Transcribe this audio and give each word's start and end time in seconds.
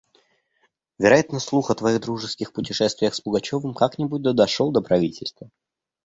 Вероятно, 0.97 1.39
слух 1.39 1.69
о 1.69 1.75
твоих 1.75 2.01
дружеских 2.01 2.53
путешествиях 2.53 3.13
с 3.13 3.21
Пугачевым 3.21 3.75
как-нибудь 3.75 4.23
да 4.23 4.33
дошел 4.33 4.71
до 4.71 4.81
правительства. 4.81 5.51